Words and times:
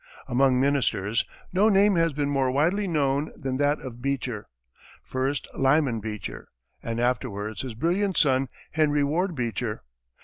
[Illustration: 0.21 0.25
BEECHER] 0.25 0.31
Among 0.33 0.59
ministers, 0.59 1.25
no 1.53 1.69
name 1.69 1.93
has 1.95 2.11
been 2.11 2.27
more 2.31 2.49
widely 2.49 2.87
known 2.87 3.31
than 3.37 3.57
that 3.57 3.79
of 3.81 4.01
Beecher 4.01 4.47
first, 5.03 5.47
Lyman 5.53 5.99
Beecher, 5.99 6.47
and 6.81 6.99
afterwards 6.99 7.61
his 7.61 7.75
brilliant 7.75 8.17
son, 8.17 8.47
Henry 8.71 9.03
Ward 9.03 9.35
Beecher. 9.35 9.83